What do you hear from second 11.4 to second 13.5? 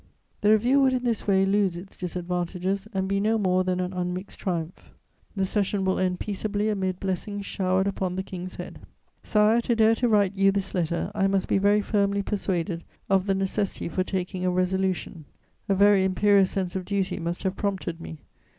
be very firmly persuaded of the